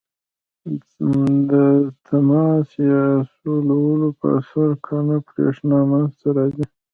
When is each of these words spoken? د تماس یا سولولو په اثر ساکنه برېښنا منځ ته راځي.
د 1.49 1.51
تماس 2.07 2.67
یا 2.91 3.05
سولولو 3.35 4.09
په 4.19 4.27
اثر 4.39 4.69
ساکنه 4.73 5.17
برېښنا 5.27 5.79
منځ 5.89 6.11
ته 6.21 6.29
راځي. 6.37 6.65